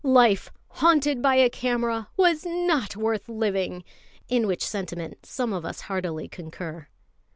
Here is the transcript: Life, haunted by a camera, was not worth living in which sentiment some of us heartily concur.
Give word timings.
Life, 0.03 0.51
haunted 0.69 1.21
by 1.21 1.35
a 1.35 1.47
camera, 1.47 2.07
was 2.17 2.43
not 2.43 2.95
worth 2.95 3.29
living 3.29 3.83
in 4.27 4.47
which 4.47 4.65
sentiment 4.65 5.27
some 5.27 5.53
of 5.53 5.63
us 5.63 5.81
heartily 5.81 6.27
concur. 6.27 6.87